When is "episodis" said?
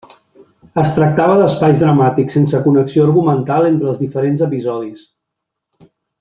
4.49-5.05